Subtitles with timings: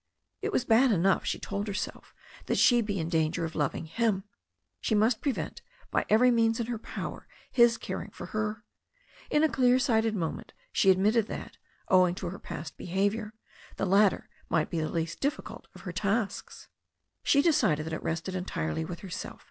[0.41, 2.15] It was bad enough, she told herself,
[2.47, 4.23] that she be in danger of loving him.
[4.79, 8.63] She must prevent by every means in her power his caring for her.
[9.29, 13.35] In a clear sighted moment she admitted that, owing to her past behaviour,
[13.75, 16.67] the latter might be the least difficult of her tasks.
[17.21, 19.39] She decided that it rested entirely with herself.